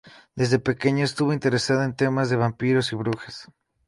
Desde 0.33 0.57
pequeña 0.57 1.03
estuvo 1.03 1.31
interesada 1.31 1.85
en 1.85 1.95
temas 1.95 2.31
de 2.31 2.35
vampiros 2.35 2.91
y 2.91 2.95
brujas. 2.95 3.49